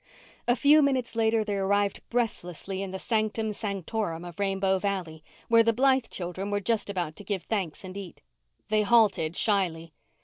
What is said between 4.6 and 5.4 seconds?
Valley